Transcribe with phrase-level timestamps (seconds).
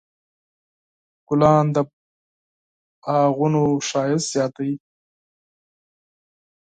[1.27, 1.77] ګلان د
[3.03, 4.73] باغونو ښایست زیاتوي.